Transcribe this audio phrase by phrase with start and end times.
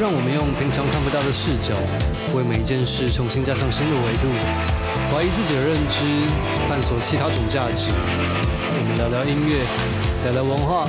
[0.00, 1.76] 让我们用平常看不到的视角，
[2.34, 4.32] 为每一件事重新加上新的维度，
[5.12, 6.00] 怀疑自己的认知，
[6.66, 7.92] 探索其他种价值。
[7.92, 9.60] 我们聊聊音乐，
[10.24, 10.88] 聊聊文化，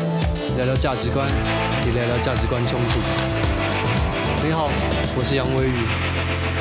[0.56, 1.28] 聊聊价值观，
[1.86, 3.02] 也聊聊价值观冲突。
[4.48, 4.70] 你好，
[5.18, 5.76] 我是杨威宇，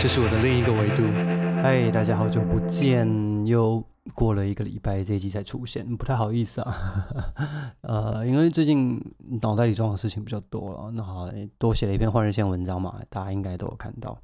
[0.01, 1.05] 这是我的另一个维度。
[1.62, 3.07] 嗨，大家好久不见，
[3.46, 3.80] 又。
[4.15, 6.75] 过了一个礼拜，这一集才出现，不太好意思啊。
[7.83, 9.01] 呃，因为最近
[9.43, 11.29] 脑袋里装的事情比较多了，那好，
[11.59, 14.17] 多写了一篇换日线文章嘛，大家应该都有看到。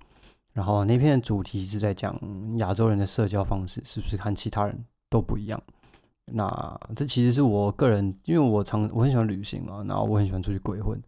[0.52, 2.18] 然后那篇主题是在讲
[2.58, 5.62] 亚洲人的社交方式是不是和其他人都不一样？
[6.32, 11.00] 那这其实是我个人，因为我常我很喜欢旅行嘛，然后我很喜欢出去鬼混，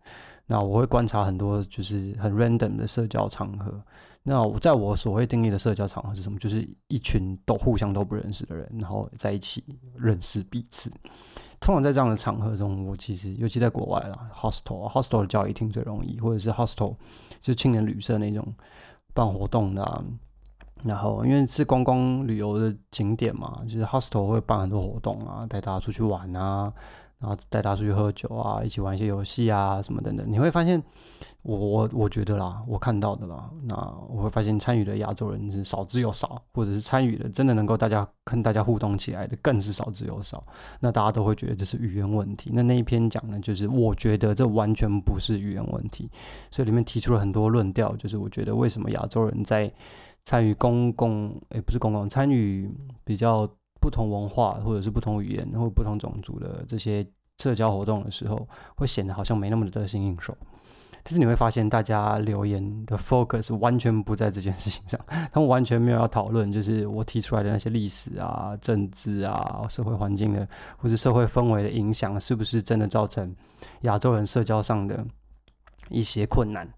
[0.46, 3.82] 那我会观察很多就是很 random 的社交场合。
[4.28, 6.38] 那我在我所谓定义的社交场合是什么？
[6.38, 9.64] 就是一群都互相都不认识的人，然后在一起
[9.96, 10.92] 认识彼此。
[11.58, 16.94] 通常在这样的场合中，我其实尤其在国外啦，hostel，hostel 的交易厅最容易，或者是 hostel
[17.40, 18.46] 就青年旅社那种
[19.14, 20.04] 办活动的啊。
[20.84, 26.70] 然后因为是观光旅游的景点嘛，就是 hostel 会办很多活动啊，带大家出去玩啊。
[27.18, 30.24] 然后带他出去喝酒啊，一起玩一些游戏啊，什么等等。
[30.30, 30.80] 你会发现，
[31.42, 33.74] 我我我觉得啦，我看到的啦，那
[34.08, 40.44] 我会发现参与的亚洲人是少之又少，或者是参与的真的能够大家跟大家互动起来的更是少之又少。
[40.78, 42.50] 那大家都会觉得这是语言问题。
[42.54, 46.08] 那那一篇讲的就是我觉得这完全不是语言问题。
[46.52, 49.68] 所以里面提出了很多论调，就是我觉得为什么亚洲人在
[50.24, 53.48] 参与公共，诶，不是公共，参与比较。
[53.80, 57.06] 不同文化或者是不同语言或不同种族的这些
[57.38, 60.36] 社交活动的时候，会显得好像没那么的得心应手。
[61.04, 65.00] 但是你会发现，大家留言的 focus 完全不在这件事情上，
[65.32, 73.34] 他们完全没有要讨论，就是我提出来的那些历史啊、政治啊、社会环境的或者社会氛围的影响，是不是真的造成
[73.82, 75.02] 亚洲人社交上的
[75.90, 76.68] 一些困难？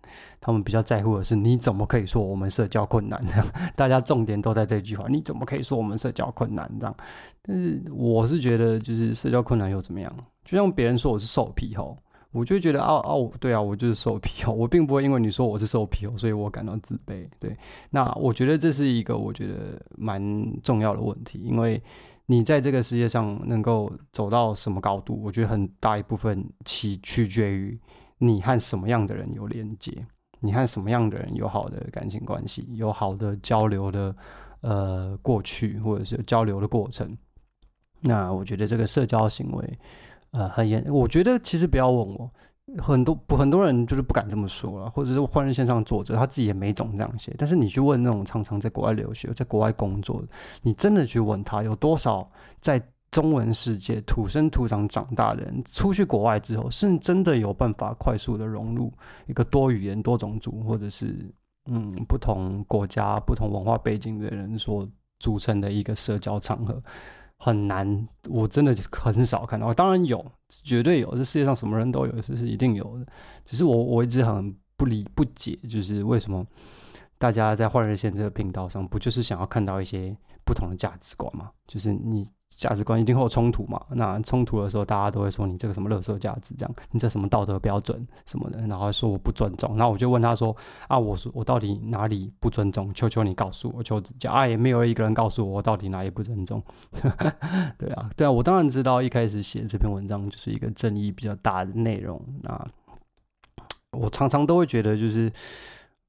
[0.41, 3.22] 他们比较在乎的是，你怎么可以说我们社交困难？
[3.77, 6.70] 大家重点都在这句话，你怎么可以说我们社交困难？
[6.80, 6.96] 这样，
[7.42, 10.11] 但是我是觉得，就是社交困难又怎么样？
[10.45, 11.96] 就像别人说我是瘦皮猴，
[12.33, 17.29] 我就觉得，哦哦，对啊，我就是瘦皮猴，我并不会因为你说我是瘦皮猴，所以我感到自卑。
[17.39, 17.55] 对，
[17.90, 20.23] 那我觉得这是一个我觉得蛮
[20.63, 21.80] 重要的问题，因为
[22.24, 27.79] 你在这个世界上能够走到什么高度，我觉得很大一部分取取决于
[28.23, 30.07] 你和什么样的人有连接。
[30.42, 34.17] 你和什么样的人有好的感情关系，有好的交流的
[34.63, 37.14] 呃过去，或者是交流的过程？
[38.01, 39.79] 那我觉得这个社交行为
[40.31, 40.83] 呃很严。
[40.89, 42.31] 我觉得其实不要问我，
[42.79, 47.35] 很多不很多人就是不敢这么说了，或者是换日线上作者他自己也没总这样写。
[47.37, 50.29] 但是你去问那种常常在国外留学、在国外工作的，
[50.63, 52.31] 你真的去问他有多少
[52.63, 52.83] 在。
[53.10, 58.92] 中文世界土生土长长大的人，出去国外之后，是真的有办法快速的融入
[59.26, 61.28] 一个多语言、多种族，或者是
[61.64, 64.88] 嗯不同国家、不同文化背景的人所
[65.18, 66.80] 组成的一个社交场合，
[67.36, 68.08] 很难。
[68.28, 73.06] 我真的很少看到，当然有，绝对有，这世界上什么人都有，这是一定有的。
[73.44, 76.46] 只是我我一直很不理不解，就是为什么
[77.18, 81.50] 大家在换日线这个频道上，不就是想要看到一些不同的价值观吗？
[81.66, 82.24] 就是你。
[82.60, 83.80] 价值观一定会有冲突嘛？
[83.88, 89.78] 那冲突的时候，大家都会说你这个什么垃圾价值，这样你这什么道德标准什么的，然后说我不尊重。
[89.78, 90.54] 那我就问他说
[90.86, 92.92] 啊，我说我到底哪里不尊重？
[92.92, 94.46] 求求你告诉我，求指教啊！
[94.46, 96.62] 也没有一个人告诉我我到底哪里不尊重。
[97.78, 102.22] 对啊，对啊，我当然知道一开始写这篇文章就是一个争议比较大的内容。
[102.42, 102.68] 那
[103.92, 105.32] 我常常都会觉得就是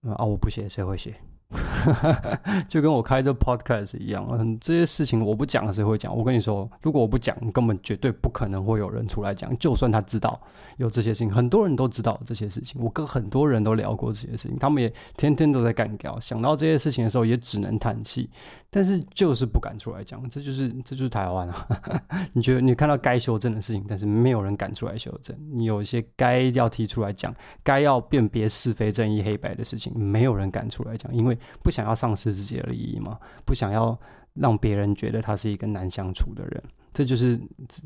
[0.01, 1.15] 啊，我不写谁会写？
[2.69, 6.15] 就跟我开这 podcast 一样，嗯，这些事情我不讲谁会讲？
[6.15, 9.55] 我跟你说，如果我不讲，根本绝对不可能会有人出来讲。
[9.57, 10.39] 就算他知道
[10.77, 16.19] 有这些事情，很多人都知道这些事情，我跟很多人都聊过这些事情，他们也天天都在干掉。
[16.19, 18.29] 想到这些事情的时候，也只能叹气，
[18.73, 20.27] 但是就是不敢出来讲。
[20.29, 21.67] 这就是这就是台湾啊！
[22.33, 25.37] 你觉得你看到该修正的事情，但是没有人敢出来修正。
[25.51, 31.37] 你有一些该要提出来讲，该要辨别是非、正义、黑白的事情，没有人敢出来讲，因为。
[31.63, 33.19] 不想要丧失自己的利益嘛？
[33.45, 33.95] 不想要
[34.33, 36.63] 让别人觉得他是一个难相处的人，
[36.93, 37.39] 这就是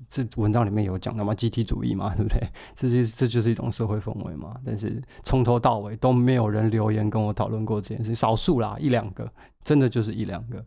[0.07, 2.39] 这这文章里面有讲的嘛，集体主义嘛，对不对？
[2.75, 4.55] 这是这就是一种社会氛围嘛。
[4.63, 9.29] 但是从头到尾都没有人留言跟我讨论过这件事，少数啦，一两个，
[9.63, 10.63] 真的就是一两个。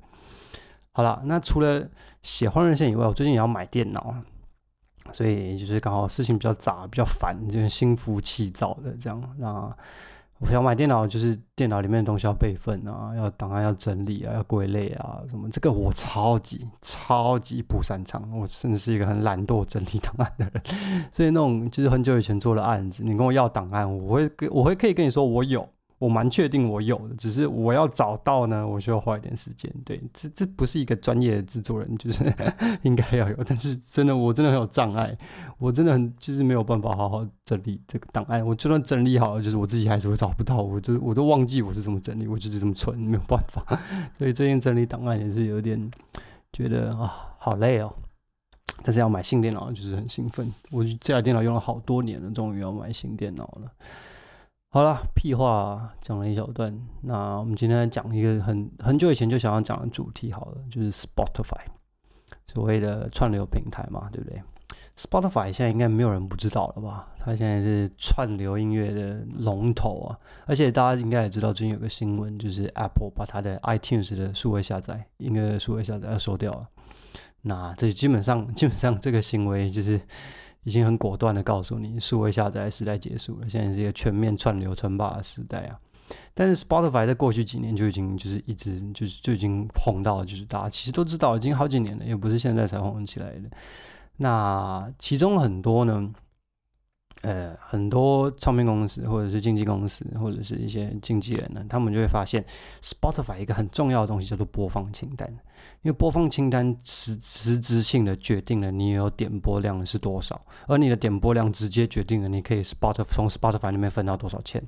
[0.99, 1.89] 好了，那除了
[2.23, 4.13] 写换日线以外，我最近也要买电脑，
[5.13, 9.23] 所以就是刚好事情比较杂，比较烦，就是心浮气躁的这样。
[9.39, 9.73] 那
[10.41, 20.63] 我想买电脑，就是电脑里面的东西要备份啊，要档案要整理啊，要归类啊，什么这个我超级超级不擅长，我甚至是一个很懒惰整理档案的人，
[21.15, 25.69] 所以那种就是很久以前做的案子，你跟我要档案，我会跟我会可以跟你说我有。
[25.99, 29.73] 我蛮确定我有的，只是我要找到呢，我需要花一点时间。
[29.85, 32.25] 对，这这不是一个专业的制作人，就是
[32.83, 33.37] 应该要有。
[33.45, 35.17] 但是真的，我真的很有障碍，
[35.59, 38.47] 我真的很就是没有办法好好整理这个档案。
[38.47, 43.65] 我就算整理好了，就是我自己还是会找不到，我就我都忘记我是怎么整理，我就是这么蠢，没有办法。
[44.17, 45.91] 所以最近整理档案也是有点
[46.53, 47.93] 觉得啊，好累哦。
[48.85, 50.49] 但是要买新电脑，就是很兴奋。
[50.71, 53.73] 我这台电脑用了好多年了，终于要买新电脑了。
[54.71, 56.79] 好了，屁话讲了一小段。
[57.01, 61.63] 那我们今天讲一个很很久以前就想要讲的主题，好了，就是 Spotify，
[62.49, 64.43] 所谓的串流平台嘛，对不对
[64.95, 67.09] ？Spotify 现在应该没有人不知道了吧？
[67.19, 70.19] 它现在是串流音乐的龙头啊！
[70.45, 76.69] 而且大家应该也知道，最近有个新闻，就是 Apple 把它的 iTunes 的数位下载音乐数位下载要收掉了。
[77.41, 79.99] 那这基本上基本上这个行为就是。
[80.65, 85.79] 已经很果断的告诉你，数位下载时代结束了，现在是一个全面串流称霸的时代啊！
[86.35, 93.51] 但是 Spotify 在过去几年就已经就是一直就是就已经红到了，就是大家其实都知道，已经好几年了，也不是现在才红起来的。
[94.17, 96.11] 那其中很多呢，
[97.23, 102.45] 呃，很多唱片公司或者是经纪公司或者是一些经纪人呢，他们就会发现
[102.81, 105.29] Spotify 一个很重要的东西叫做播放清单。
[105.83, 114.63] 因为播放清单实实质性的决定了你有点播量是多少，而你的点播量直接决定了你可以 Spotify 从 Spotify 里面分到多少钱。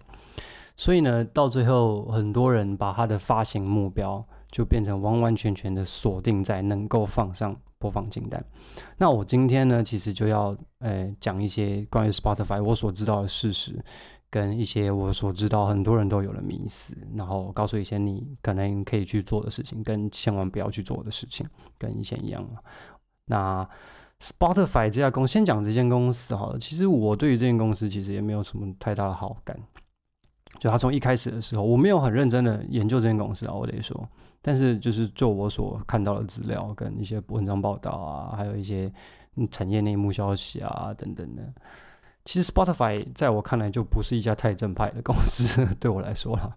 [0.77, 8.45] 所以呢，到最后很多人把他的发行目标就变成完完全全的锁定在能够放上播放清单。
[8.97, 13.85] 那我今天呢，其实就要呃讲一些关于 Spotify 我所知道的事实。
[14.33, 21.45] 跟一些我所知道很多人都有了迷思，然后告诉一些你可能可以去做的事情，跟千万不要去做的事情，
[21.77, 22.49] 跟以前一样。
[23.25, 23.69] 那
[24.21, 26.59] Spotify 这家公司，先讲这间公司好了。
[26.61, 29.59] 其实我对于这间公司其实也没有什么太大的好感。
[30.61, 34.09] 就他从一开始的时候，我没有很认真的研究这间公司啊，我得说。
[34.43, 38.93] 但是就是就我所看到的资料，跟一些文章报道啊，还有一些
[39.51, 41.43] 产业内幕消息啊等等的。
[42.25, 46.55] 其实 Spotify 在我看来就不是一家太正派的公司， 对我来说啦，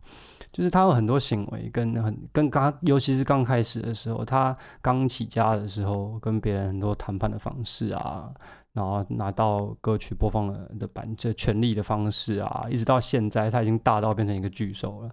[0.52, 8.30] 就是他有很多行为跟很跟刚，尤其是刚开始的时候，他刚起家的时候，跟别人很多谈判的方式啊，
[8.74, 15.10] 然后拿到歌曲播放的版这权利的方式啊，一直到现在，他已经大到变成一个巨兽了。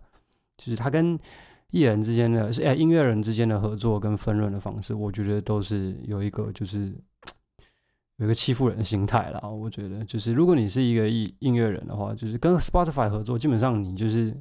[0.58, 1.18] 就是他跟
[1.70, 6.94] 艺人之间的，是哎音乐人之间的合作跟分润的方式，我觉得都是有一个就是。
[8.20, 14.36] 有一个欺负人的心态啦，我觉得就是如果你是一个音音乐人的话，就是跟 Spotify 合作，基本上你就是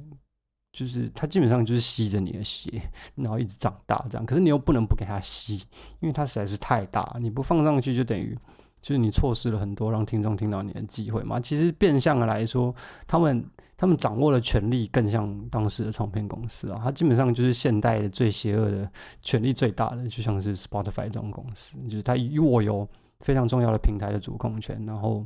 [0.70, 2.70] 就是他基本上就是吸着你的血，
[3.16, 4.26] 然后一直长大这样。
[4.26, 5.54] 可是你又不能不给他吸，
[6.00, 8.36] 因为他实在是太大，你不放上去就等于
[8.80, 11.38] 就是你错失了很多让听众听到你的机会嘛。
[11.40, 12.74] 其实变相的来说，
[13.06, 13.44] 他们
[13.76, 18.90] 他们掌握的权力更像当时的唱片公司啊，他基本上就是现代最邪恶的
[19.22, 22.88] 权力最大的，就像是 Spotify 这种公司，就是他握有。
[23.22, 25.22] 非常重要的平台的主控权，然后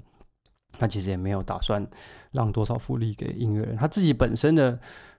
[0.73, 1.87] 他其实也没有打算
[2.33, 4.77] 让多少福利给音乐人，他自己本身的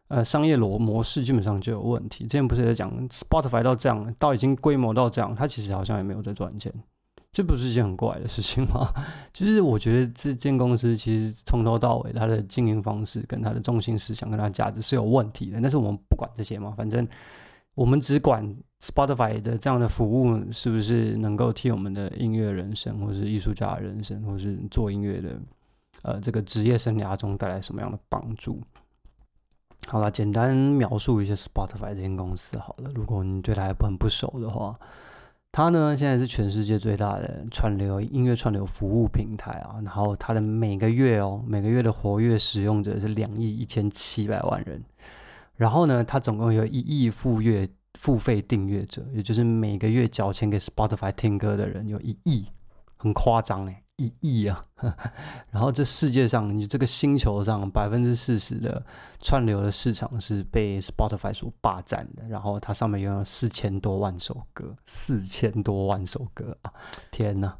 [0.09, 2.25] 呃商业逻模式基本上就有问题。
[2.25, 6.69] 之前不是在讲 Spotify 到这样，到已经规模到这样，他其实好像也没有在赚钱，
[7.35, 8.93] 这不是一件很怪的事情吗？
[9.33, 17.05] 其 实我觉得这间公司其实从头到尾它的经营方式跟它的中心思想跟它的价值是有问题的，但是我们不管这些嘛，反正。
[17.75, 18.41] 我们只管
[18.79, 25.37] Spotify 的这样的服务是不是能够替我们的音乐人生，或是艺术家人生，或是做音乐的
[26.03, 28.61] 呃这个职业生涯中带来什么样的帮助？
[29.87, 32.89] 好了，简单描述一下 Spotify 这间公司好了。
[32.95, 34.73] 如果你对它还很不熟的话，
[35.55, 39.79] 它呢现在是全世界最大的串流音乐串流服务平台啊。
[39.85, 44.83] 然后它的每个月哦，每个月的活跃使用者是两亿一千七百万人。
[45.55, 52.47] 然后呢，它总共有一亿付月付费订阅者，也就是每个月缴钱给 Spotify 听歌的人有一亿，
[52.97, 54.65] 很夸张哎，一亿啊！
[55.51, 58.85] 然后这世界上，你这个星球上百分之四十的
[59.21, 66.73] 串流的市场是被 Spotify 所霸占的，然后它上面拥有四千多万首歌，四千多万首歌啊！
[67.11, 67.57] 天哪！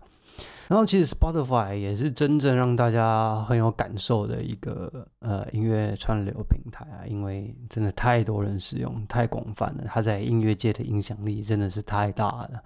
[0.67, 12.63] 然后其实 Spotify 也是真正让大家很有感受的一个呃音乐串流平台啊，因为真的太多人使用，太广泛了，它在音乐界的影响力真的是太大了。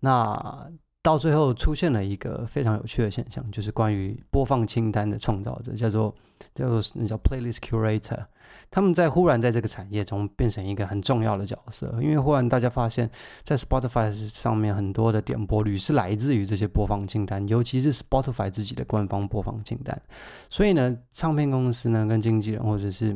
[0.00, 0.66] 那
[1.04, 6.14] 到最后出现了一个非常有趣的现象，就是关于播放清单的创造者，叫做
[6.54, 8.24] 叫做那叫 playlist curator。
[8.70, 13.08] 他们在忽然在这个产业中变成一个很重要的角色，因为忽然大家发现，
[13.44, 20.00] 在 Spotify 上面很多的点播率是来自于这些播放清单，尤其是 Spotify 自己的官方播放清单。
[20.48, 23.14] 所以呢，唱片公司呢跟经纪人或者是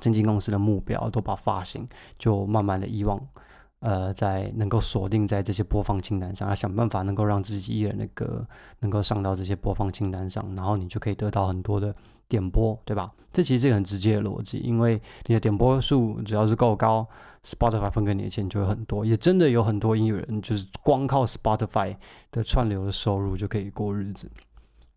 [0.00, 3.24] 经纪公司的目标，都把发行就慢慢的遗忘。
[3.86, 8.44] 呃，在能够锁定在这些播放清单上，要想办法能够让自己艺人的歌
[8.80, 11.94] 能够上到这些播放清单上，然后你就可以得到很多的
[12.26, 13.12] 点播，对吧？
[13.32, 17.06] 这其实是一个很直接的逻辑，因为你的点播数只要是够高
[17.44, 21.94] ，Spotify 分给你的钱就会很多，也真的有很多音乐人就是光靠 Spotify
[22.32, 24.28] 的串流的收入就可以过日子。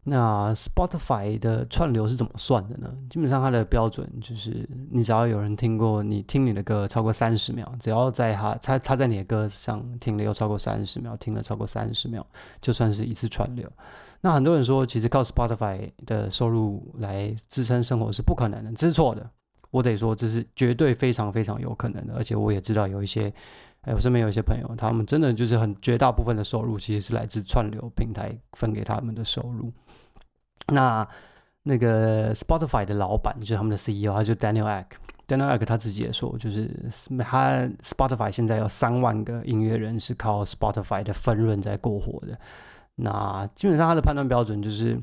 [0.06, 2.92] 那 Spotify 的串流是怎么算的呢？
[3.10, 12.26] 基本上它的标准就是，你只要有人听过你听你的歌超过三十秒，只要在他他他在你的歌上听了有超过三十秒，听了超过三十秒，
[12.62, 13.70] 就算是一次串流。
[14.22, 19.30] 那很多人说，其实靠 Spotify 的收入来支撑生活是不可能的，这是错的。
[19.70, 23.32] 我得说，这是绝对非常非常有可能的，而且我也知道有一些。
[23.84, 29.72] 哎，我身边有一些朋友，他们真的就是很绝大部分的收入其实是来自串流平台分给他们的收入。
[30.72, 31.08] 那
[31.64, 34.86] 那个 Spotify 的老板就是他们的 CEO，他就 Daniel Ek。
[35.28, 36.70] Daniel Ek 他自己也说，就是
[37.20, 42.38] 他 Spotify 现在有三万个音乐人是靠 Spotify 的分润在过活的。
[42.96, 45.00] 那基本上他的判断标准就是。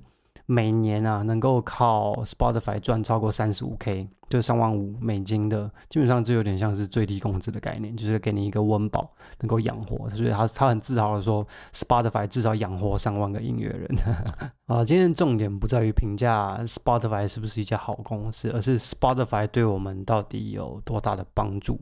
[0.47, 9.11] 每年啊，能够靠 Spotify 赚超过三十五 K，就三万五美金的，基本上就有点像是最低工资的概念，就是给你一个温饱，
[9.41, 10.09] 能够养活。
[10.11, 13.89] 所以他他很自豪的说，Spotify 至少养活上万个音乐人。
[14.67, 21.81] 啊，今天重点不在于评价 Spotify 是不是一家好公司，而是 Spotify 对我们到底有多大的帮助。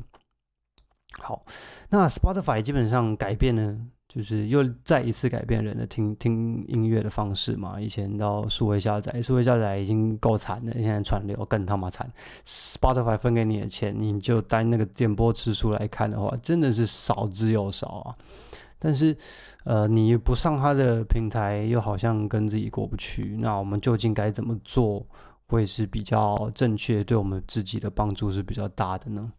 [1.18, 1.44] 好，
[1.90, 3.76] 那 Spotify 基本上改变了？
[4.14, 7.80] 就是又再一次改变人的听听音乐的方式嘛。
[7.80, 12.08] 以前到数位下载，数位下载已经够惨了，现在串流更他妈惨。
[12.46, 18.14] Spotify 分给你的钱，你就单那个点播次数来看的话，真的是少之又少啊。
[18.78, 19.16] 但是，
[19.64, 23.36] 呃，你不上他的平台，又好像跟自己过不去。
[23.40, 25.04] 那我们究竟该怎么做，
[25.48, 29.32] 会是比较正确，对我们自己的帮助是比较大的呢？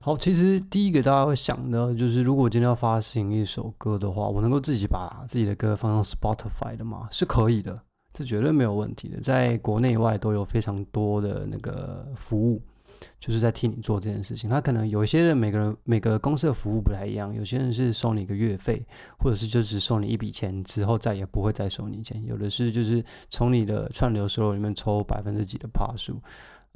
[0.00, 7.08] 好，其实第一个大家会想的，就是如果今天要发行一首歌的话，我能够自己把自己的歌放上 Spotify 的吗？
[7.10, 7.78] 是可以的，
[8.14, 9.20] 这绝对没有问题的。
[9.20, 12.62] 在国内外都有非常多的那个服务，
[13.18, 14.48] 就是在替你做这件事情。
[14.48, 18.80] 他可能有一些人，每个人每个公司的服务不太一样，有些人是收你一个月费，
[19.18, 22.24] 或者是就只收你一笔钱，之后再也不会再收你钱。
[22.24, 26.18] 有的是就是从你的串流收入里面抽百分之几的趴数。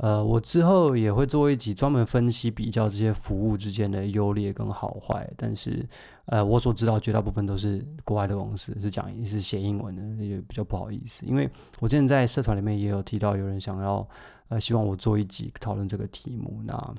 [0.02, 5.88] 呃，我之后也会做一集专门分析比较这些服务之间的优劣跟好坏，但是，
[6.26, 14.04] 呃，我所知道绝大部分都是国外的公司是讲是写英文的，也比较不好意思，因为我之前在社团里面也有提到有人想要，
[14.48, 16.94] 呃，希望我做一集讨论这个题目，那，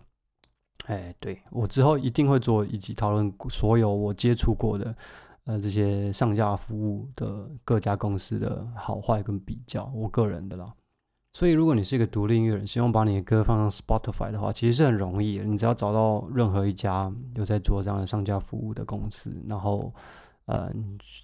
[0.86, 4.96] 哎，对，我之后一定会做一集讨论所有我接触过的，
[5.44, 10.74] 呃，这些上架服务的各家公司的好坏跟比较，我个人的啦。
[11.36, 15.44] 所以，如果你是一个独立音乐人，希望把你的歌放上 Spotify 的话，其实是很容易的。
[15.44, 19.92] 你只要找到任何一家有在做这样的上架服务的公司，然后，
[20.46, 20.72] 呃，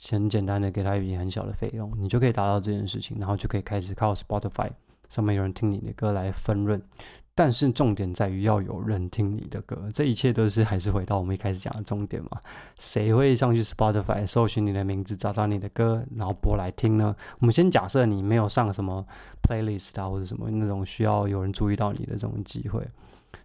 [0.10, 4.72] 很简单的给他一笔很小的费用，你就可以达到这件事情，然后就可以开始靠 Spotify
[5.10, 6.82] 上面有人听你的歌来分润。
[7.40, 12.32] 但是重点在于要有人听你的歌，这一切都是还是回到我们一开始讲的重点嘛？
[12.78, 17.16] 谁会上去 Spotify 搜寻你的名字，找到你的歌，然后播来听呢？
[17.40, 19.08] 我们先假设你没有上什么
[19.42, 22.86] playlist 啊，或者什么那种需要有人注意到你的这种机会，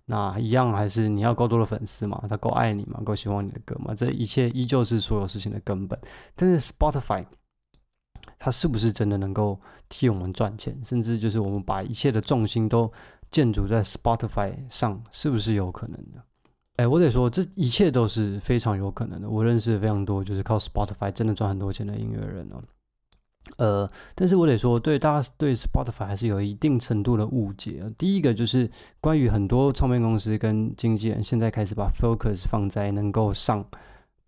[0.07, 3.95] 那一样还是你要够多的粉丝嘛，他够爱你嘛，够喜欢你的歌嘛？
[3.95, 5.97] 这一切依旧是所有事情的根本。
[6.35, 7.25] 但是 Spotify
[8.41, 9.57] 它是不是真的能够
[9.89, 10.77] 替我们赚钱？
[10.85, 12.93] 甚至就是我们把一切的重心都
[13.35, 16.23] 建筑在 Spotify 上是不是有可能的？
[16.77, 19.29] 哎，我得说，这一切都是非常有可能的。
[19.29, 22.63] 我认识非常多就是靠 Spotify 真的赚很多钱的音乐人哦。
[23.57, 27.83] 呃，但是我得说，对大家对 Spotify 还是有一定程度的误解。
[27.99, 33.65] 第一个就是关于很多唱片公司跟经纪人现在开始把 focus 放在能够上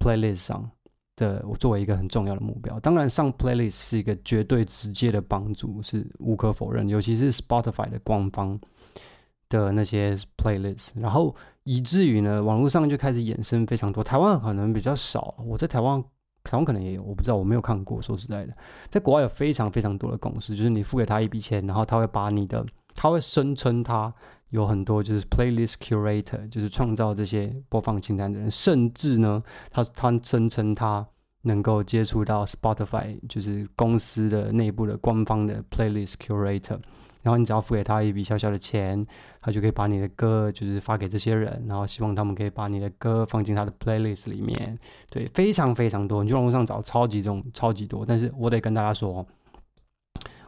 [0.00, 0.68] playlist 上
[1.14, 2.80] 的，我作为一个很重要的目标。
[2.80, 8.58] 当然，上 playlist 是一个绝对直接的帮助，是无可否认，尤其是 Spotify 的官方。
[9.48, 11.34] 的那些 playlist，然后
[11.64, 14.02] 以至于呢，网络上就开始衍生非常多。
[14.02, 16.02] 台湾可能比较少，我在台湾，
[16.42, 18.00] 台湾可能也有，我不知道，我没有看过。
[18.02, 18.56] 说实在的，
[18.88, 24.12] 在国外有非常非常多的公司，就是你付给他一笔钱，然后他会把你的，他会声称他
[24.50, 31.06] 有很多就是 playlist curator，就是创造这些播放清单的人，甚至呢，他他声称他
[31.42, 36.80] 能够接触到 Spotify，就是公司的内部的官方的 Playlist Curator。
[37.26, 39.04] 然后你只要付给他一笔小小的钱，
[39.40, 44.78] 他就可以把你的歌就是发给这些人，然后希望他们可以把你的歌放进他的 playlist 里面。
[45.10, 48.06] 对，非常非常多，你去网络上找超级重超级多。
[48.06, 49.26] 但是我得跟大家说。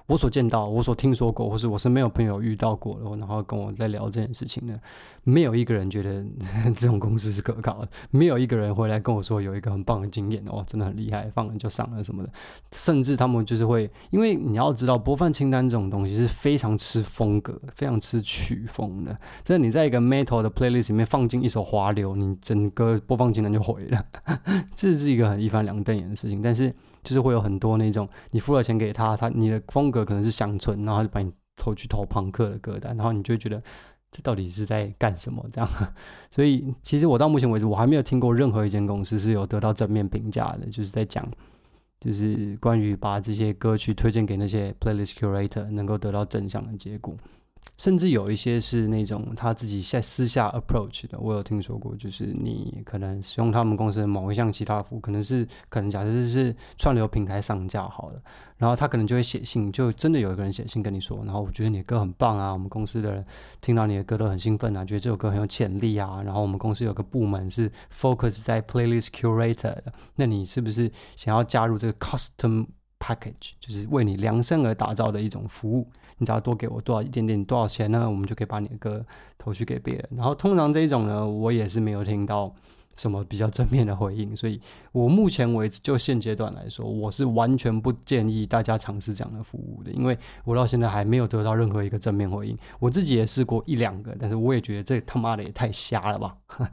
[0.08, 4.74] 我所见到，我所听说过，或是我身边有朋友遇到过，然后跟我在聊这件事情呢，
[5.22, 6.24] 没有一个人觉得
[6.74, 12.30] 这种公司是可靠的，没有一个人回来跟我说有一个很棒的经验哦，真的很厉害，放了就上了什么的，
[12.72, 24.02] 甚至他们就是会，因为你要知道播放清单这种东西是非常吃风格，非常吃曲风的，就是你在一个 metal 的 playlist 里面放进一首华流，你整个播放清单就毁了，
[24.74, 26.74] 这是一个很一翻两瞪眼的事情，但是。
[27.08, 33.62] 就是会有很多那种，你付了钱给他，他你的风格可能是乡村，然后就把你投去投朋克的歌单，然后你就觉得
[34.10, 35.70] 这到底是在干什么这样？
[36.30, 41.26] 所以其实我到目前为止，我还没有听过任何一间公司是有得到正面评价的，就是在讲，
[41.98, 47.16] 就是关于把这些歌曲推荐给那些 playlist curator 能够得到正向的结果。
[47.76, 58.20] 甚至有一些是那种他自己在私下 approach 的，我有听说过，就是你可能使用他们公司的某一项其他服务，可能是可能假设是串流平台上架好了，
[58.56, 63.24] 然后他可能就会写信，就真的有一个人写信跟你说，然后我觉得你的歌很棒啊，我们公司的人
[63.60, 72.66] 听到你的歌都很兴奋啊，觉得这首歌很有潜力啊，然后我们公司有个部门是 focus 在 playlist curator 的，那你是不是想要加入这个 custom
[72.98, 75.88] package，就是为你量身而打造的一种服务？
[76.18, 78.08] 你只要多给我多少一点点多少钱呢？
[78.08, 79.04] 我们就可以把你的歌
[79.38, 80.08] 投去给别人。
[80.16, 82.52] 然后通常这一种呢，我也是没有听到
[82.96, 84.60] 什么比较正面的回应，所以
[84.90, 92.58] 我目前为止就现阶段来说，我是完全不建议大家尝试这样的服务的，因为我到现在还没有得到任何一个正面回应。
[92.80, 96.36] 我自己也试过一两个，但是我也觉得这他妈的也太瞎了吧。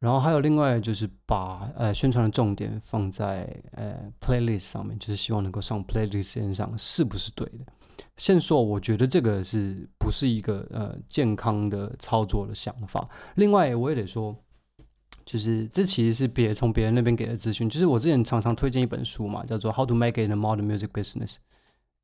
[0.00, 7.64] 然后还有另外就是把呃宣传的重点放在呃 playlist 上面，就是希望能够上 playlist 线上，是不是对的？
[8.16, 13.08] 先说，我觉得这个是不是一个呃健康的操作的想法？
[13.36, 14.36] 另外，我也得说，
[15.24, 17.68] 就是这其实是别从别人那边给的资讯。
[17.68, 21.34] 就是我之前常常推荐一本书嘛，叫做《How to Make It in the Modern Music Business》，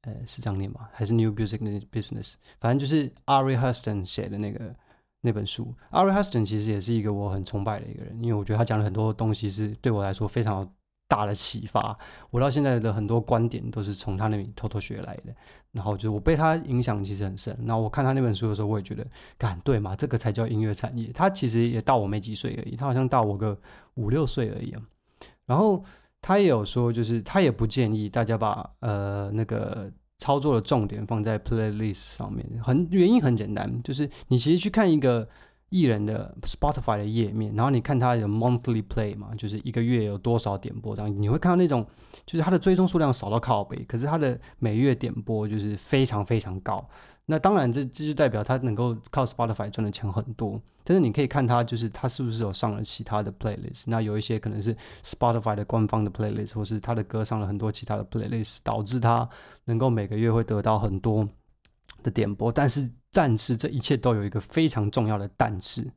[0.03, 0.89] 呃，是这样念吧？
[0.93, 1.59] 还是《New Music
[1.91, 2.33] Business》？
[2.61, 4.75] 反正就是 Ari Huston 写的那个
[5.21, 5.75] 那本书。
[5.91, 10.69] Ari Huston 其实也是一个我很崇拜的一个人，因为我觉得他讲了很多东西是对我来说非常
[11.09, 11.99] 大的启发，
[12.31, 15.35] 我到现在的很多观点都是从他那里偷偷学来的。
[15.73, 17.57] 然后就我被他影响其实很深。
[17.67, 21.11] 然后我看他那本书的时候，我也觉得，干对嘛，这个才叫音乐产业。
[21.13, 23.59] 他其实也大我没几岁而已，他好像大我个
[23.95, 24.75] 五六岁而已。
[25.47, 25.83] 然后
[26.21, 32.47] 他也有说，就是他也不建议大家把呃那个操作的重点放在 playlist 上面。
[32.63, 35.27] 很原因很简单，就是你其实去看一个。
[35.71, 41.87] 艺人的 Spotify 的页面，然后你看他有 monthly play 嘛，就是一个月有多少点播这样，你会看到那种，
[42.25, 46.89] 就是他的追踪数量少到靠北，可是他的每月点播就是非常非常高。
[47.27, 50.59] 那当然这这就代表他能够靠 Spotify 赚的钱很多。
[50.85, 59.29] 但是你可以看他就是他是不是有上了其他的 playlist，那有一些可能是 Spotify 的官方的 playlist，或是他的歌上了很多其他的 playlist，导致他
[59.67, 61.29] 能够每个月会得到很多
[62.03, 62.89] 的点播，但是。
[63.13, 65.91] 但是这一切都有一个非常重要的但是，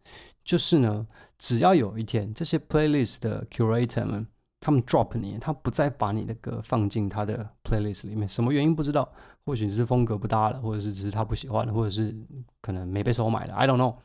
[0.44, 1.06] 就是呢，
[1.38, 4.26] 只要有一天这些 playlist 的 curator 们
[4.60, 9.12] 他们 drop 你，他不再把你的歌放进他的 playlist 里面，什么原因不知道，
[9.44, 12.16] 或许是风格不搭了，或者是只是他不喜欢了，或者是
[12.62, 13.96] 可能没被收买了，I don't know。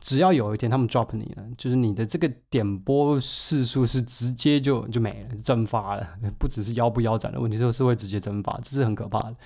[0.00, 6.08] 只要有一天他们 drop 你了，就是你的这个点播次数是直接就就没了，蒸发了，
[6.38, 9.36] 不只是腰不腰斩的问题，就是会直接蒸发，这是很可怕的。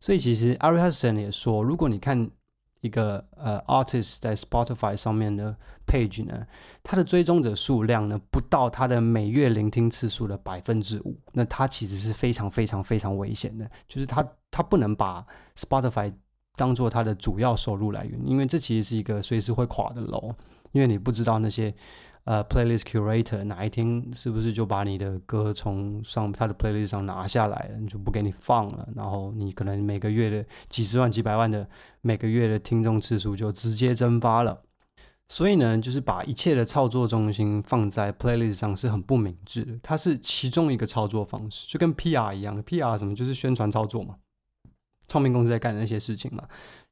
[0.00, 2.30] 所以其实 Ari Huston 也说，如果你看。
[2.80, 5.54] 一个呃，artist 在 Spotify 上面的
[5.86, 6.46] page 呢，
[6.82, 15.24] 它的追踪者数量呢，不到它的每月聆听次数的百分之五，那它其实是非常非常非常危险的，就是它它不能把
[15.56, 16.12] Spotify
[16.56, 20.34] 当做它的主要收入来源，因为这其实是一个随时会垮的楼，
[20.72, 21.74] 因为你不知道那些。
[22.24, 31.68] 呃，playlist curator 哪一天是不是就把你的歌从上他的 playlist 上拿下来了，你就不给你放了，然后你可能每个月的几十万、几百万的
[32.02, 34.62] 每个月的听众次数就直接蒸发了。
[35.28, 44.16] 所以呢，就是把一切的操作中心放在 playlist 上是很不明智的，它是其中一个操作方式，就跟 PR 一样，PR 什么就是宣传操作嘛，
[45.06, 46.44] 唱片公司在干的那些事情嘛。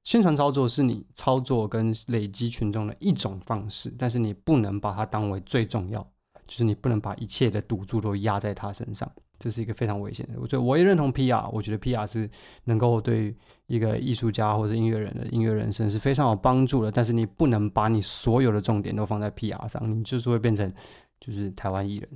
[0.04, 6.00] 宣传操作是你操作跟累积群众的一种方式，但是你不能把它当为最重要，
[6.46, 10.40] 就是你不能把一切的赌注都压在他身上，这是一个非常危险的。
[10.40, 12.30] 我觉得我也认同 PR，我觉得 PR 是
[12.64, 13.34] 能够对
[13.66, 20.72] 一个艺术家或者音乐人的音乐人生是非常有帮助的，但是你不能把你所有的重点都放在 PR 上，你就是会变成
[21.20, 22.08] 就是台湾艺人。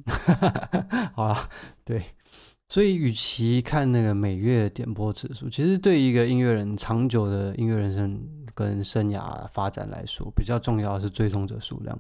[1.15, 1.37] 好了，
[1.85, 2.03] 对。
[2.73, 8.19] 所以，与其看那个每月点播次数，其实对一个音乐人长久的音乐人生
[8.55, 11.95] 跟生涯发展来说，比较重要的是追踪者数量。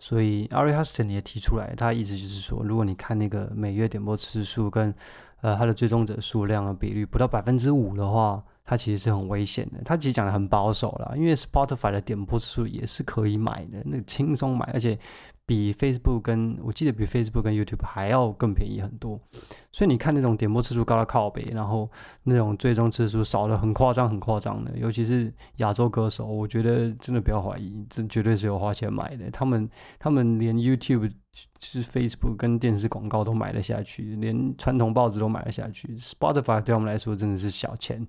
[0.00, 4.92] 所以，Ari Huston 也提出来，他意思就是说，如果你看那个每月点播次数跟
[5.42, 9.80] 呃他的追踪者数量的比率不到百分之五的话，它其实是很危险的。
[9.84, 14.98] 他其实讲的很保守啦，因为 Spotify 的点播次数也是可以买的，那轻松买，而且。
[15.46, 19.20] 比 Facebook 跟我记得比 Facebook 跟 YouTube 还要更便宜很多，
[19.70, 21.88] 所以你看那种点播次数高的靠北，然后
[22.24, 29.30] 那种追踪次数少的很夸张很夸张的，尤其是亚洲歌手，我觉得真的不要怀疑，这绝对是有花钱买的。
[29.30, 31.08] 他们他们连 YouTube
[31.60, 35.96] 就是 Facebook 跟电视广告都买了下去，连传统报纸都买了下去。
[35.98, 38.04] Spotify 对我们来说真的是小钱。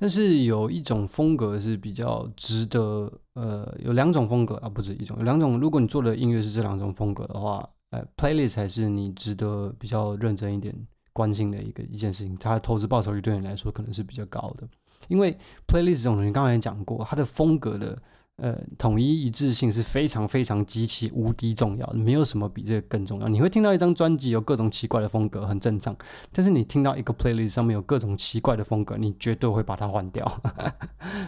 [0.00, 5.58] 但是有一种风格是比较值得，呃，有两种风格啊，不止一种，有两种。
[5.58, 10.72] 如果你做的音乐是这两种风格的话，呃，playlist 才是你值得比较认真一点
[11.12, 12.36] 关心的一个一件事情。
[12.38, 14.68] 它的投资报酬率对你来说可能是比较高的，
[15.08, 18.00] 因为 playlist 这种东西，刚才也讲过，它的风格的。
[18.40, 23.26] 呃，统一一致性是非常非常极其无敌重要的，没有什么比这个更重要。
[23.26, 25.96] 你会听到一张专辑有各种奇怪的风格，很正常。
[26.32, 30.40] 但是你听到一个 playlist 上面有各种奇怪的风格，你绝对会把它换掉。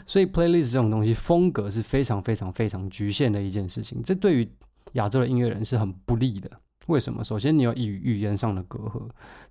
[0.07, 4.01] 所以 playlist 这种东西，风格是非常非常非常局限的一件事情。
[4.05, 4.49] 这对于
[4.93, 6.49] 亚洲的音乐人是很不利的。
[6.87, 7.23] 为什么？
[7.23, 9.01] 首先，你有语语言上的隔阂；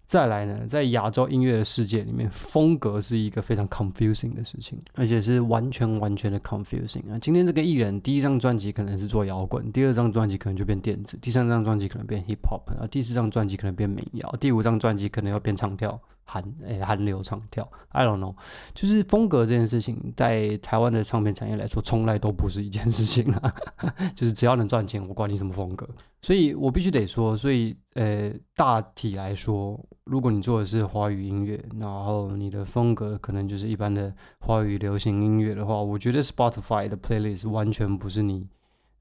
[0.09, 7.19] 再来呢，在亚洲音乐的世界里面，风格是一个非常 confusing 的事情，而且是完全完全的 confusing 啊。
[7.21, 16.01] 今天这个艺人第一张专辑可能是做摇滚，第二张专辑可能就变电子，第三张专辑可能变 hip hop，然后第四张专辑可能变民谣，第五张专辑可能要变唱跳。
[16.29, 18.35] 韩诶，韩流唱跳，I don't know，
[18.75, 23.53] 就是风格这件事情，在台湾的唱片产业来说，从来都不是一件事情啊。
[24.15, 25.89] 就是只要能赚钱，我管你什么风格。
[26.21, 38.47] 所以我必须得说，所以呃，大体来说，如果你做的是华语音乐，然后你的风格可能就是一般的华语流行音乐的话，我觉得 Spotify 的 playlist 完全不是你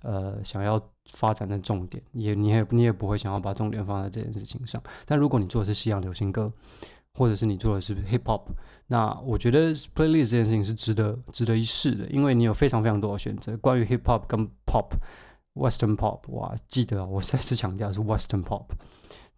[0.03, 4.81] 呃想要发展的重点，也你也你也不会想要把重点放在这件事情上。
[5.05, 6.53] 但如果你做的是西洋流行歌，
[7.19, 8.43] 或者是你做的是 hip hop，
[8.87, 13.57] 那我觉得 playlist 这件事情是值得值得一试的，因为你有非常非常多的选择。
[13.59, 14.87] 关于 hip hop 跟 pop、
[15.55, 18.65] western pop，哇，记得我再次强调是 western pop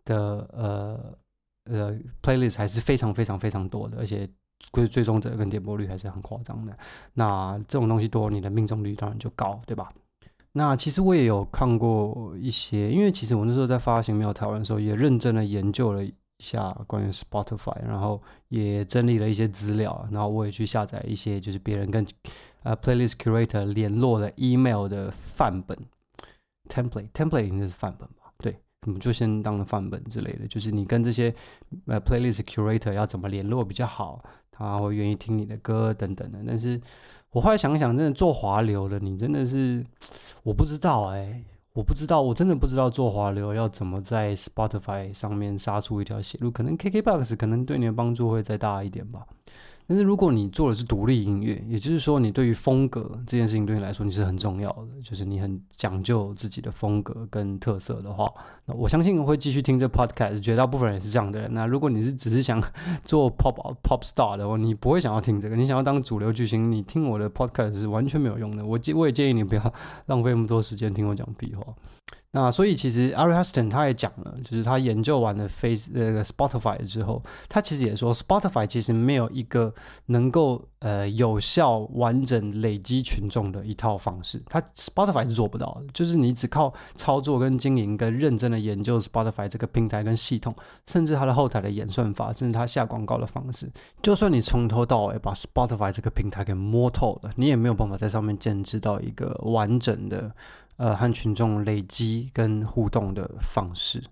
[0.05, 1.17] 的呃
[1.65, 4.29] 呃 playlist 还是非常非常非常多的，而且
[4.73, 6.77] 追追踪者跟点播率还是很夸张的。
[7.15, 9.91] 那这种东西多，你的命中率当然就高，对吧？
[10.53, 16.05] 那其实我也有看过一些，因为其实我那时候在发行没有台湾的时候，也认真的研究了。
[16.41, 22.05] 下关于 Spotify，然后也整理了一些资料，然后我也去下载一些就是别人跟
[22.63, 25.79] 呃 Playlist Curator 联络的 email 的范本
[26.69, 28.33] template，template 应该是范本吧？
[28.39, 31.35] 对，我们就先当了范本之类的，就是你跟这些
[31.87, 36.39] 呃 Playlist Curator 要怎么联络比较好，他会愿意听你的歌等等的。
[36.47, 36.81] 但是
[37.33, 39.85] 我后来想想，真的做华流的，你真的是
[40.43, 41.43] 我不知道哎、
[41.81, 46.51] 我不知道，我真的不知道做滑流要怎么在 Spotify 上面杀出一条血路。
[46.51, 49.27] 可能 KKBOX 可能对你的帮助会再大一点吧。
[49.91, 58.33] 但是如果你做的是独立音乐，也就是说你对于风格这件事情对你来说你是很重要的，就是你很讲究自己的风格跟特色的话，
[58.67, 60.39] 那我相信会继续听这 podcast。
[60.39, 61.53] 绝大部分人也是这样的人。
[61.53, 62.63] 那如果你是只是想
[63.05, 65.57] 做 pop pop star 的话，你不会想要听这个。
[65.57, 68.65] 你想要当主流巨星，你听我的 podcast 是完全没有用的。
[68.65, 69.75] 我我也建议你不要
[70.07, 71.65] 浪费那么多时间听我讲屁话。
[72.33, 79.75] 那所以其实 Ari Huston 他也讲了，就是他研究完了 Face 那个 Spotify 之后，他其实也说 Spotify 其实没有一个
[80.07, 85.93] 能够呃有效完整累积群众的一套方式，他 Spotify 是做不到的。
[85.93, 90.55] 就是你只靠操作跟经营跟认真的研究 Spotify 这个平台跟系统，
[90.87, 93.69] 甚至它的后台的演算法，甚至它下广告的方式，
[94.03, 100.33] 就算你从头到尾把 Spotify 这个平台给摸透了，你也没有办法在上面建制到一个完整的。
[100.81, 104.03] 呃，和群众累积跟互动的方式，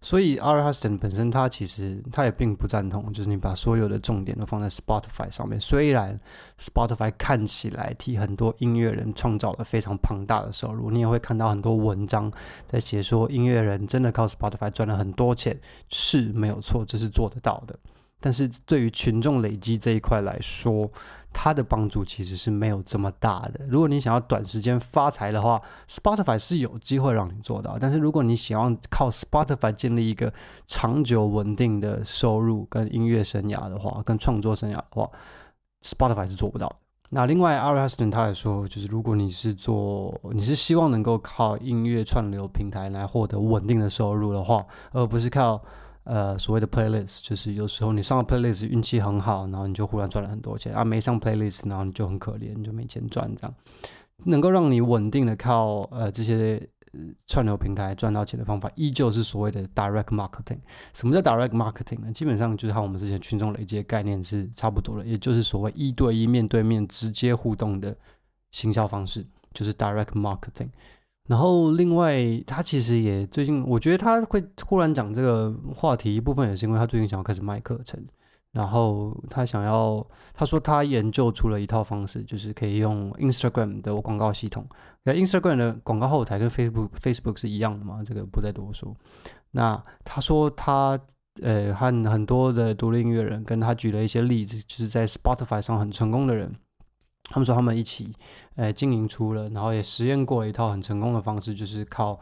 [0.00, 5.60] 所以 Ari Huston 本身他其实他也并不赞同，就是你把所有的重点都放在 Spotify 上面。
[5.60, 6.18] 虽然
[6.58, 12.32] Spotify 看起来替很多音乐人创造了非常庞大的收入，你也会看到很多文章
[12.66, 15.56] 在写说音乐人真的靠 Spotify 赚了很多钱，
[15.88, 17.78] 是没有错，这是做得到的。
[18.18, 20.90] 但是对于群众累积这一块来说，
[21.38, 23.60] 它的帮助其实是没有这么大的。
[23.68, 27.76] 如果你想要短时间发财的话，Spotify 是有机会让你做到。
[27.78, 30.32] 但是如果你想要靠 Spotify 建立一个
[30.66, 35.10] 长久稳定的收入跟音乐生涯的话，跟创作生涯的话
[35.82, 36.76] ，Spotify 是做不到的。
[37.10, 45.62] 那另外，Ari Huston 他也说，就是如果你是做，你是希望能够靠音乐串流平台来获得稳定的收入的话，而不是靠
[46.06, 53.54] 呃所谓的 playlist，就是有时候你上了 playlist 运气很好，然后你就忽然赚了很多钱啊，没上 playlist，然后你就很可怜，你就没钱赚这样，
[54.24, 56.66] 能够让你稳定的靠呃这些。
[57.26, 60.56] 串流平台赚到钱的方法依旧是所谓的 direct marketing。
[60.94, 62.10] 什么叫 direct marketing 呢？
[62.10, 67.94] 基本上就是和我们之前群众累积的概念是差不多的，也就是所谓一对一、面对面直接互动的
[68.50, 70.70] 行销方式，就是 direct marketing。
[71.26, 78.00] 然后另外，他其实也最近，我觉得他会忽然讲这个话题，一部分也是因为他最近想要开始卖课程。
[78.52, 84.66] 然后他想要，他说他研究出了一套方式，就是可以用 Instagram 的广告系统。
[85.02, 88.02] 那 Instagram 的广告后台跟 Facebook Facebook 是一样的嘛？
[88.02, 88.96] 这个不再多说。
[89.50, 90.98] 那他说他
[91.42, 96.50] 呃和很多的独立音乐人跟他举了一些例子，就是在 Spotify 上很成功的人，
[97.28, 98.12] 他们说他们一起
[98.54, 102.18] 呃经营出了，然后也实验过一套很成功的方式，就是靠。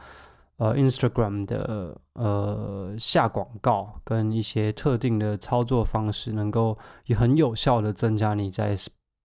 [0.56, 8.76] 呃，Instagram 的呃下广告跟一些特定的操作方式，能够也很有效的增加你在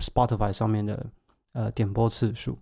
[0.03, 1.05] Spotify 上面的
[1.53, 2.57] 呃点播次数。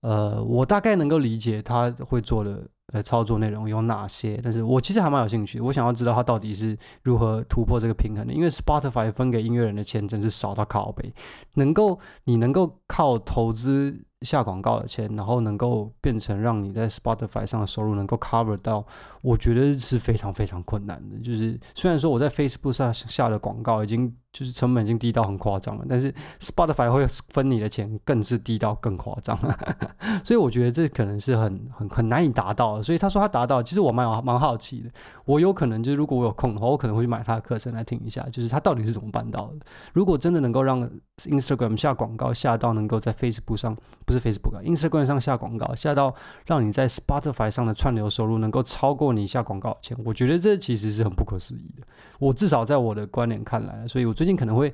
[0.00, 8.32] 呃，我大概能够理解他会做的呃操作内容有哪些，但是我其实还蛮有兴趣，我想要知道他到底是如何突破这个平衡的。
[8.32, 11.12] 因为 Spotify 分给音乐人的钱真是少到靠北，
[11.54, 14.04] 能够你能够靠投资。
[14.22, 18.84] 下广告的钱，然后能够变成让你在 Spotify 上的收入能够 cover 到，
[19.22, 21.16] 我觉得是非常非常困难的。
[21.20, 29.36] 就是虽然说我在 Facebook 上下的广告已经就是成本已经低到很夸张了，但是 Spotify 会分你的钱更是低到更夸张。
[30.22, 32.82] 所以我觉得这可能是很很很难以达到的。
[32.82, 34.90] 所以他说他达到，其实我蛮蛮好奇的。
[35.24, 39.66] 我有可能就是如果我有空的话，我可能会去买他的课程来听一下，就是他到底是怎么办到的。
[39.92, 40.88] 如果真的能够让
[41.18, 43.76] Instagram 下广告下到能够在 Facebook 上。
[44.04, 46.14] 不是 Facebook 啊，Instagram 上下广告下到
[46.46, 51.86] 让你在 Spotify 上的串流收入能够超过你下广告的钱，我觉得这其实是很不可思议的。
[52.18, 54.68] 我至少在我的观点看来，所以我最近可能会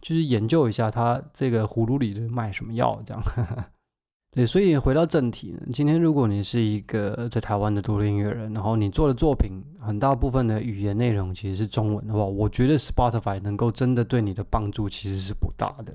[0.00, 3.22] 就是研究一下他这个葫芦里卖什么药这样。
[4.32, 15.94] 对，所以回到正题，今天如果你是一个在台湾的独立音乐人，然后你做的作品很大部分的语言内容其实是中文的话，我觉得 Spotify 能够真的对你的帮助其实是不大的。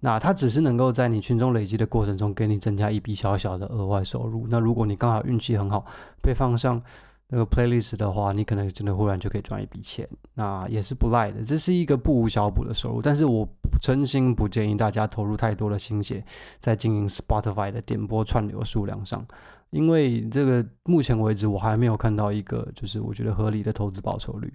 [0.00, 4.48] 那它只是能够在你群众累积的过程中给你增加一笔小小的额外收入。
[4.48, 5.86] 那如果你刚好运气很好，
[6.20, 6.82] 被放上。
[7.32, 11.44] 那个 playlist 的话，你可能真的忽然就可以赚一笔钱，那也是不赖的。
[11.44, 13.48] 这是一个不无小补的收入，但是我
[13.80, 16.24] 真心不建议大家投入太多的心血
[16.58, 19.24] 在经营 Spotify 的点播串流数量上，
[19.70, 24.52] 因为这个目前为止我还没有看到一个就是我觉得合理的投资报酬率。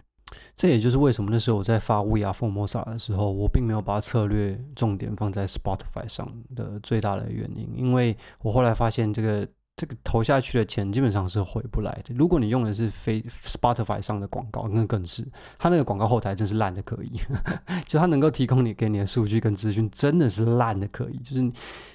[0.57, 9.47] 这也就是为什么那时候我在发 We Are Formosa 的时候，我并没有把策略重点放在 Spotify 上的最大的原因，因为我后来发现这个。
[9.77, 12.15] 这个投下去的钱基本上是回不来的。
[12.15, 15.27] 如果你用的是非 Spotify 上的广告，那更是，
[15.59, 17.19] 它那个广告后台真是烂的可以，
[17.85, 21.51] 就它能够提供你给你的数据跟资讯真的是烂的可以，就是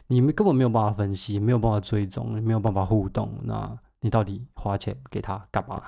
[0.09, 5.83] 你们根本没有办法分析，没有办法追踪，没有办法互动，那你到底花钱给他干嘛？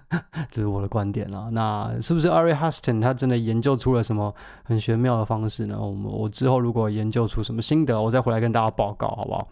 [0.50, 1.48] 这是我的观点啊。
[1.50, 4.34] 那是不是 Ari Huston 他真的研究出了什么
[4.64, 5.78] 很玄妙的方式呢？
[5.80, 9.48] 我们我之后如果研究出什么心得，我再回来跟大家报告，好不好？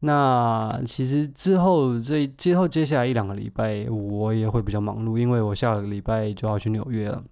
[0.00, 7.22] 那其实之后这之后接下来一两个礼拜我也会比较忙碌，因为我下个礼拜就要去纽约了。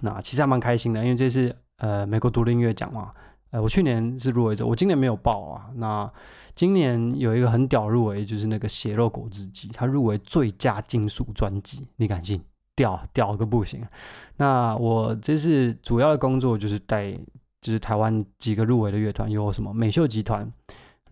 [0.00, 3.12] 那其实还蛮开心的，因为这是呃美国独立音乐奖嘛。
[3.50, 5.68] 呃，我去年是入围者，我今年没有报啊。
[5.74, 6.10] 那
[6.54, 12.40] 今年有一个很屌入围，就是那个血肉果汁机，他入围最佳金属专辑，你敢信？
[12.74, 13.86] 屌屌个不行。
[14.38, 17.12] 那我这次主要的工作就是带，
[17.60, 20.50] 就是台湾几个入围的乐团，有什么美秀集团。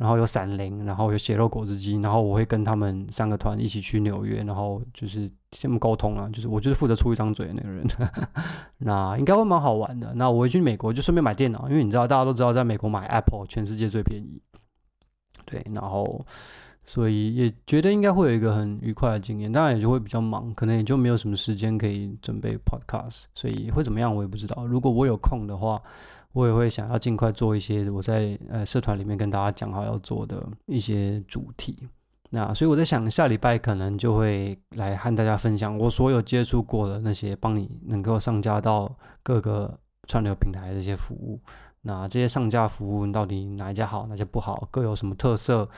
[0.00, 7.86] 然后有闪灵，然后有血肉果汁机，然后我会跟他们三个团一起去纽约，然后就是先沟通啊，就是我就是负责出一张嘴的那个人，
[8.78, 10.14] 那应该会蛮好玩的。
[10.14, 14.40] 那我会去美国就顺便买电脑，因为你知道大家都知道在美国买 Apple 全世界最便宜，
[15.44, 16.24] 对，然后
[16.86, 24.64] 所以也觉得应该会有一个很愉快的经验，当然也就会比较忙，可能也就没有什么时间可以准备 Podcast，所以会怎么样我也不知道。
[24.64, 25.78] 如果我有空的话。
[26.32, 31.88] 我也会想要尽快做一些我在呃社团里面跟大家讲好要做的一些主题，
[32.30, 41.40] 那所以我在想下礼拜可能就会来和大家分享我所有接触过的那些帮你能够上架到各个串流平台的一些服务，
[41.82, 45.68] 那这些上架服务到底哪一家好，哪些不好，各有什么特色？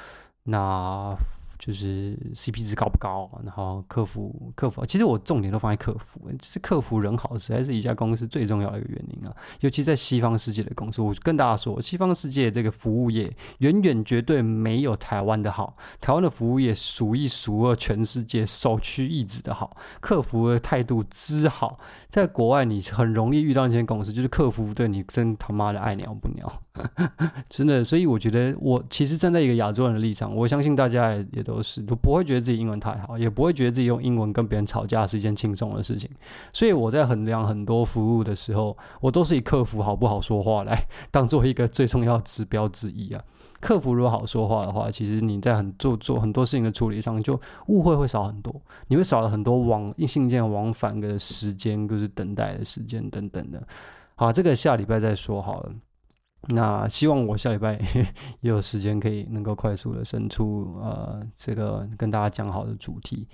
[0.45, 1.17] 那
[1.65, 9.33] 就是 CP 值高不高，然后客服客服，其实我重点都放在客服，就是客服人好，实在是一家公司最重要的一个原因啊。
[9.61, 26.53] 尤其在西方世界的公司，我跟大家说，西方世界这个服务业远远绝对没有台湾的好，台湾的服务业数一数二，全世界首屈一指的好，客服的态度之好，在国外你很容易遇到一些公司，就是客服对你真他妈的爱鸟不鸟，
[27.49, 27.83] 真的。
[27.83, 31.63] 所以我觉得，我其实站在一个亚洲人的立场，我相信大家也也都。
[31.63, 36.11] 是都不会觉得自己英文太好，也不会觉得自己用英文跟别人吵架是一件轻松的事情。
[36.53, 43.23] 所以我在衡量很多服务的时候，我都是以客服好不好说话来 当做一个最重要指标之一啊。
[43.61, 48.53] 客服如果好说话的话，其实你在很做做很多事情的处理上，就误会会少很多，
[48.89, 53.63] 你会少了很多往信件往返的时间，就是等待的时间等等的。
[54.17, 55.73] 好，这个下礼拜再说好了。
[56.49, 57.79] 那希望我下礼拜
[58.41, 63.29] 也有时间可以能够快速的生出呃这个跟大家讲好的主题。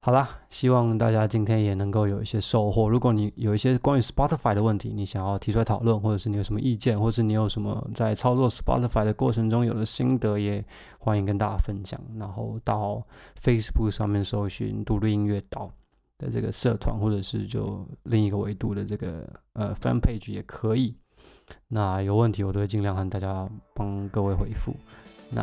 [0.00, 2.86] 好啦，希望大家今天也能够有一些收获。
[2.90, 10.62] 如果你有一些关于 Spotify 的问题，你想要提出来讨论，或者是你有什么意见，或者是你有什么在操作 Spotify 的过程中有的心得，也
[10.98, 11.98] 欢迎跟大家分享。
[12.18, 13.02] 然后到
[13.42, 15.70] Facebook 上面搜寻“独立音乐岛”
[16.18, 20.94] 的这个社团，或者是就另一个维度的这个呃 Fan Page 也可以。
[21.68, 24.74] 那有问题，我都会尽量和大家帮各位回复。
[25.30, 25.42] 那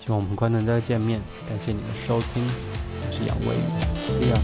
[0.00, 3.46] 希望我们很快能再见面，感谢你的收听，我是杨威
[4.06, 4.38] ，See ya。